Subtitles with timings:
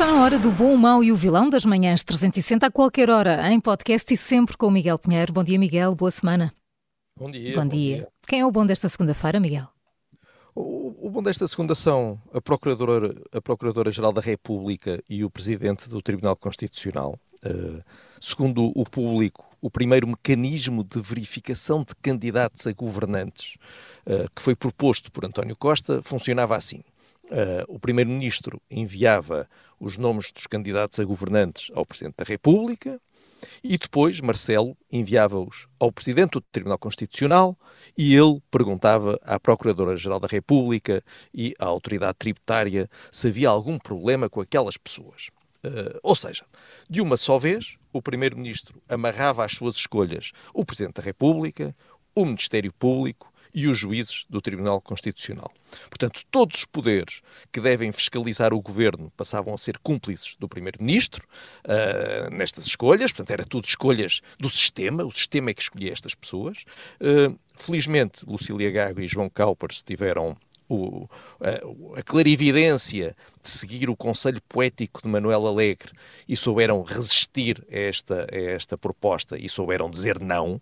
[0.00, 3.10] Está na hora do bom, o mau e o vilão das manhãs 360 a qualquer
[3.10, 5.30] hora, em podcast e sempre com o Miguel Pinheiro.
[5.30, 5.94] Bom dia, Miguel.
[5.94, 6.54] Boa semana.
[7.18, 7.54] Bom dia.
[7.54, 7.96] Bom, dia.
[7.96, 8.08] dia.
[8.26, 9.68] Quem é o bom desta segunda-feira, Miguel?
[10.54, 15.86] O, o, bom desta segunda são a Procuradora, a Procuradora-Geral da República e o Presidente
[15.86, 17.18] do Tribunal Constitucional.
[17.44, 17.84] Uh,
[18.18, 23.58] segundo o público, o primeiro mecanismo de verificação de candidatos a governantes
[24.06, 26.82] uh, que foi proposto por António Costa funcionava assim.
[27.30, 33.00] Uh, o Primeiro-Ministro enviava os nomes dos candidatos a governantes ao Presidente da República
[33.62, 37.56] e depois Marcelo enviava-os ao Presidente do Tribunal Constitucional
[37.96, 44.28] e ele perguntava à Procuradora-Geral da República e à Autoridade Tributária se havia algum problema
[44.28, 45.28] com aquelas pessoas.
[45.64, 46.44] Uh, ou seja,
[46.88, 51.76] de uma só vez, o Primeiro-Ministro amarrava às suas escolhas o Presidente da República,
[52.14, 55.50] o Ministério Público e os juízes do Tribunal Constitucional.
[55.88, 61.26] Portanto, todos os poderes que devem fiscalizar o governo passavam a ser cúmplices do Primeiro-Ministro
[61.64, 66.14] uh, nestas escolhas, portanto, era tudo escolhas do sistema, o sistema é que escolhia estas
[66.14, 66.64] pessoas.
[67.00, 70.36] Uh, felizmente, Lucília Gago e João Caupers tiveram
[70.70, 71.08] o,
[71.40, 75.90] a, a, clarividência de seguir o conselho poético de Manuel Alegre
[76.28, 80.60] e souberam resistir a esta, a esta proposta e souberam dizer não.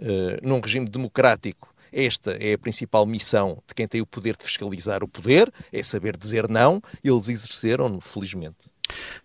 [0.00, 4.44] Uh, num regime democrático, esta é a principal missão de quem tem o poder de
[4.44, 6.80] fiscalizar o poder, é saber dizer não.
[7.04, 8.72] Eles exerceram-no, felizmente.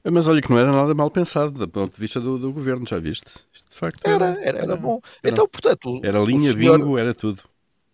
[0.04, 2.86] Mas olha que não era nada mal pensado do ponto de vista do, do governo,
[2.88, 3.28] já viste?
[3.52, 5.00] Isto de facto era, era, era, era bom.
[5.24, 6.00] Era, então, portanto.
[6.04, 7.44] Era linha, senhor, bingo, era tudo.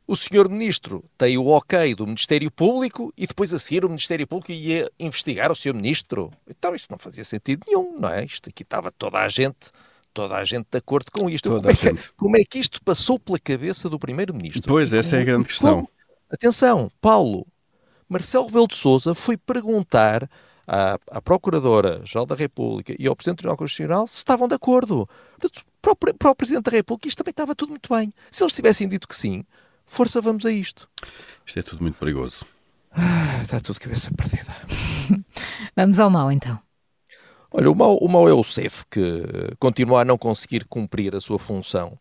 [0.06, 4.28] O senhor ministro tem o ok do Ministério Público e depois a seguir o Ministério
[4.28, 6.30] Público ia investigar o senhor ministro.
[6.48, 8.26] Então isso não fazia sentido nenhum, não é?
[8.26, 9.72] Isto aqui estava toda a gente
[10.14, 11.50] toda a gente de acordo com isto.
[11.50, 14.62] Como é, que, como é, que, isto passou pela cabeça do Primeiro-Ministro?
[14.68, 15.88] Pois, essa é a grande questão.
[16.30, 17.46] Atenção, Paulo,
[18.08, 20.30] Marcelo Rebelo de Sousa foi perguntar
[20.68, 25.08] à, à Procuradora-Geral da República e ao Presidente do Tribunal Constitucional se estavam de acordo.
[25.82, 28.14] Para o, para o Presidente da República isto também estava tudo muito bem.
[28.32, 29.44] Se eles tivessem dito que sim,
[29.86, 30.90] força, vamos a isto.
[31.46, 32.46] Isto é tudo muito perigoso.
[32.92, 34.56] Ah, está tudo cabeça perdida.
[35.76, 36.60] vamos ao mal então.
[37.56, 39.24] Olha, o mau, o mau é o CEF, que
[39.60, 42.00] continua a não conseguir cumprir a sua função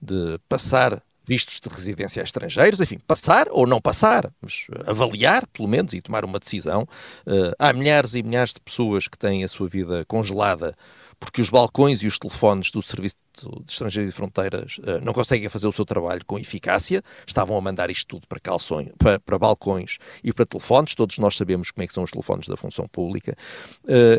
[0.00, 5.68] de passar vistos de residência a estrangeiros, enfim, passar ou não passar, mas avaliar, pelo
[5.68, 6.82] menos, e tomar uma decisão.
[7.26, 10.74] Uh, há milhares e milhares de pessoas que têm a sua vida congelada
[11.18, 15.48] porque os balcões e os telefones do Serviço de Estrangeiros e Fronteiras uh, não conseguem
[15.48, 19.38] fazer o seu trabalho com eficácia, estavam a mandar isto tudo para, calções, para, para,
[19.38, 22.86] balcões e para telefones, todos nós sabemos como é que são os telefones da função
[22.86, 23.34] pública.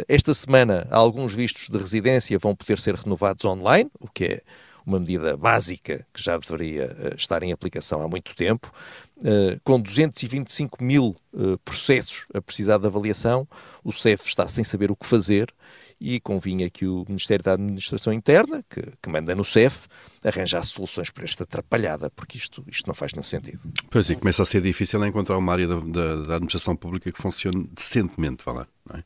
[0.08, 4.42] Esta semana, alguns vistos de residência vão poder ser renovados online, o que é
[4.85, 8.72] uma medida básica que já deveria uh, estar em aplicação há muito tempo,
[9.18, 13.47] uh, com 225 mil uh, processos a precisar de avaliação,
[13.84, 15.53] o CEF está sem saber o que fazer
[16.00, 19.88] e convinha que o Ministério da Administração Interna, que, que manda no CEF,
[20.23, 23.62] arranjasse soluções para esta atrapalhada, porque isto, isto não faz nenhum sentido.
[23.90, 27.22] Pois, e começa a ser difícil encontrar uma área da, da, da administração pública que
[27.22, 29.03] funcione decentemente, vá lá, não é?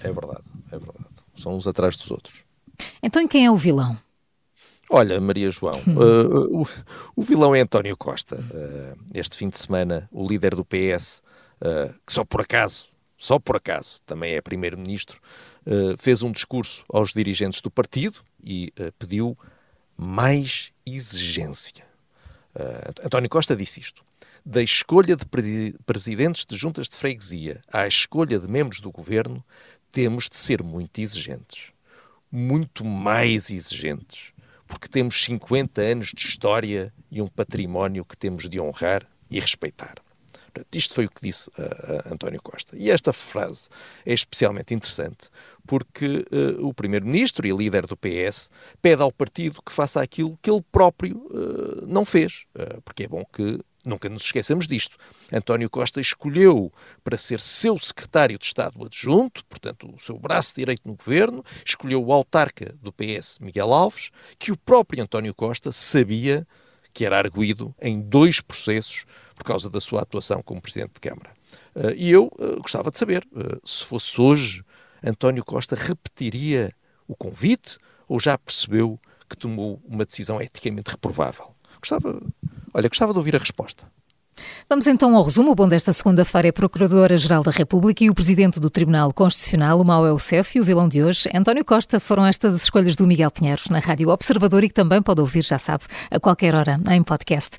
[0.00, 1.14] É verdade, é verdade.
[1.36, 2.44] São uns atrás dos outros.
[3.02, 3.98] Então quem é o vilão?
[4.92, 6.66] Olha, Maria João, uh, o,
[7.14, 8.36] o, vilão é António Costa.
[8.36, 11.22] Uh, este fim de semana, o líder do PS,
[11.60, 15.20] uh, que só por acaso, só por acaso, também é primeiro-ministro,
[15.98, 19.38] fez um discurso aos dirigentes do partido e pediu
[19.94, 21.84] mais exigência.
[23.04, 24.02] António Costa disse isto.
[24.44, 29.44] Da escolha de pre presidentes de juntas de freguesia à escolha de membros do governo,
[29.92, 31.72] temos de ser muito exigentes.
[32.32, 34.32] Muito mais exigentes.
[34.70, 39.96] Porque temos 50 anos de história e um património que temos de honrar e respeitar.
[40.72, 42.76] Isto foi o que disse uh, António Costa.
[42.76, 43.68] E esta frase
[44.06, 45.28] é especialmente interessante
[45.66, 48.50] porque uh, o primeiro-ministro e líder do PS
[48.80, 52.44] pede ao partido que faça aquilo que ele próprio uh, não fez.
[52.84, 54.96] porque é bom que nunca nos esqueçamos disto.
[55.32, 56.72] António Costa escolheu
[57.04, 62.02] para ser seu secretário de Estado adjunto, portanto, o seu braço direito no governo, escolheu
[62.02, 66.46] o autarca do PS, Miguel Alves, que o próprio António Costa sabia
[66.92, 69.04] que era arguído em dois processos
[69.34, 71.30] por causa da sua atuação como Presidente de Câmara.
[71.74, 74.64] Uh, e eu uh, gostava de saber, uh, se fosse hoje,
[75.02, 76.74] António Costa repetiria
[77.06, 77.78] o convite
[78.08, 81.54] ou já percebeu que tomou uma decisão eticamente reprovável?
[81.78, 82.20] Gostava,
[82.74, 83.84] olha, gostava de ouvir a resposta.
[84.68, 85.50] Vamos então ao resumo.
[85.50, 89.80] O bom desta segunda-feira é a Procuradora-Geral da República e o Presidente do Tribunal Constitucional,
[89.80, 93.06] o Mau Eusef, e o vilão de hoje, António Costa, foram estas as escolhas do
[93.06, 96.80] Miguel Pinheiro na Rádio Observador e que também pode ouvir, já sabe, a qualquer hora
[96.90, 97.58] em podcast.